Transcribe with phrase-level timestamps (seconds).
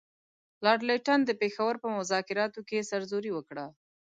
[0.63, 3.65] لارډ لیټن د پېښور په مذاکراتو کې سرزوري وکړه.